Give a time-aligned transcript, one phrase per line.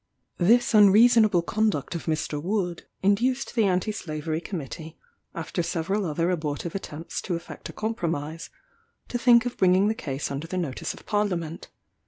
[0.39, 2.41] This unreasonable conduct of Mr.
[2.41, 4.97] Wood, induced the Anti Slavery Committee,
[5.35, 8.49] after several other abortive attempts to effect a compromise,
[9.09, 11.67] to think of bringing the case under the notice of Parliament.